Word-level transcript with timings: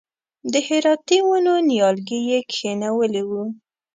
د 0.51 0.53
هراتي 0.67 1.19
ونو 1.27 1.53
نیالګي 1.69 2.19
یې 2.29 2.39
کښېنولي 2.49 3.23
و. 3.29 3.31